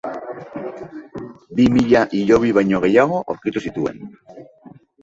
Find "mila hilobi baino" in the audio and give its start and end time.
1.75-2.83